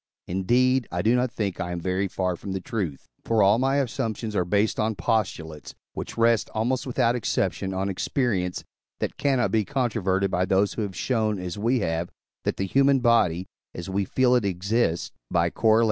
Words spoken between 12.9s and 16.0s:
body, as we feel it, exists (Coroll.